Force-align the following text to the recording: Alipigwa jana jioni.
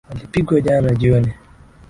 Alipigwa 0.09 0.61
jana 0.61 0.95
jioni. 0.95 1.33